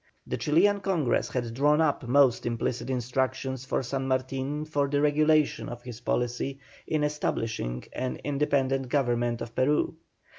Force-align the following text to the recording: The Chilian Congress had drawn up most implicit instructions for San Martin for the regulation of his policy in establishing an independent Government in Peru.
The 0.25 0.35
Chilian 0.37 0.79
Congress 0.79 1.29
had 1.29 1.53
drawn 1.53 1.79
up 1.79 2.07
most 2.07 2.47
implicit 2.47 2.89
instructions 2.89 3.65
for 3.65 3.83
San 3.83 4.07
Martin 4.07 4.65
for 4.65 4.87
the 4.87 4.99
regulation 4.99 5.69
of 5.69 5.83
his 5.83 6.01
policy 6.01 6.59
in 6.87 7.03
establishing 7.03 7.83
an 7.93 8.15
independent 8.23 8.89
Government 8.89 9.41
in 9.43 9.47
Peru. 9.49 9.97